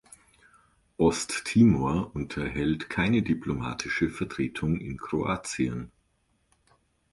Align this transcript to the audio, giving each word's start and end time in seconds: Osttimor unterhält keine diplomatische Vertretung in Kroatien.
Osttimor 0.97 2.09
unterhält 2.15 2.89
keine 2.89 3.21
diplomatische 3.21 4.09
Vertretung 4.09 4.79
in 4.79 4.97
Kroatien. 4.97 5.91